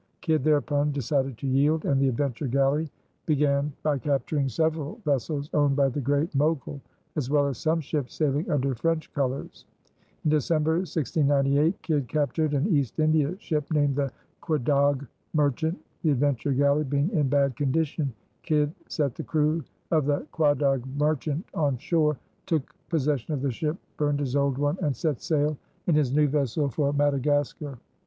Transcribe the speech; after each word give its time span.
Kidd 0.21 0.43
thereupon 0.43 0.91
decided 0.91 1.37
to 1.37 1.47
yield, 1.47 1.85
and 1.85 2.01
the 2.01 2.07
Adventure 2.07 2.47
Galley 2.47 2.89
began 3.27 3.71
by 3.83 3.99
capturing 3.99 4.49
several 4.49 4.99
vessels 5.05 5.47
owned 5.53 5.75
by 5.75 5.89
the 5.89 6.01
Great 6.01 6.33
Mogul, 6.33 6.81
as 7.15 7.29
well 7.29 7.45
as 7.45 7.59
some 7.59 7.79
ships 7.81 8.15
sailing 8.15 8.49
under 8.49 8.73
French 8.73 9.13
colors. 9.13 9.65
In 10.23 10.31
December, 10.31 10.77
1698, 10.77 11.81
Kidd 11.83 12.07
captured 12.07 12.55
an 12.55 12.65
East 12.75 12.97
India 12.97 13.35
ship 13.37 13.71
named 13.71 13.95
the 13.95 14.11
Quedagh 14.41 15.05
Merchant. 15.35 15.77
The 16.01 16.09
Adventure 16.09 16.53
Galley 16.53 16.83
being 16.83 17.11
in 17.11 17.29
bad 17.29 17.55
condition, 17.55 18.11
Kidd 18.41 18.73
set 18.87 19.13
the 19.13 19.23
crew 19.23 19.63
of 19.91 20.07
the 20.07 20.25
Quedagh 20.31 20.81
Merchant 20.97 21.45
on 21.53 21.77
shore, 21.77 22.17
took 22.47 22.73
possession 22.89 23.35
of 23.35 23.43
the 23.43 23.51
ship, 23.51 23.77
burned 23.97 24.19
his 24.19 24.35
old 24.35 24.57
one, 24.57 24.79
and 24.81 24.95
set 24.95 25.21
sail 25.21 25.55
in 25.85 25.93
his 25.93 26.11
new 26.11 26.27
vessel 26.27 26.69
for 26.69 26.91
Madagascar. 26.91 27.77